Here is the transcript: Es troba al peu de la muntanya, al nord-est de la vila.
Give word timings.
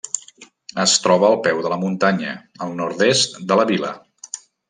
Es 0.83 0.95
troba 1.03 1.27
al 1.27 1.37
peu 1.47 1.59
de 1.65 1.71
la 1.73 1.77
muntanya, 1.83 2.33
al 2.67 2.73
nord-est 2.81 3.39
de 3.53 3.61
la 3.61 3.67
vila. 3.75 3.93